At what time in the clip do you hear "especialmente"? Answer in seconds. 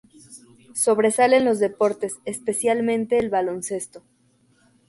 2.25-3.19